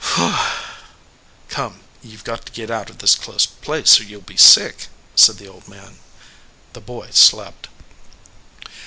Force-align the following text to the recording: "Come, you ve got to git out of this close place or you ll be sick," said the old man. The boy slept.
"Come, 1.49 1.81
you 2.01 2.17
ve 2.17 2.23
got 2.23 2.47
to 2.47 2.51
git 2.51 2.71
out 2.71 2.89
of 2.89 2.97
this 2.97 3.13
close 3.13 3.45
place 3.45 3.99
or 3.99 4.03
you 4.03 4.17
ll 4.17 4.21
be 4.23 4.35
sick," 4.35 4.87
said 5.15 5.37
the 5.37 5.47
old 5.47 5.67
man. 5.67 5.99
The 6.73 6.81
boy 6.81 7.11
slept. 7.11 7.67